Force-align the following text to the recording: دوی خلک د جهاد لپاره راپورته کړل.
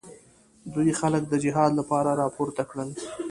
دوی 0.73 0.91
خلک 0.99 1.23
د 1.27 1.33
جهاد 1.43 1.71
لپاره 1.79 2.11
راپورته 2.21 2.61
کړل. 2.69 2.89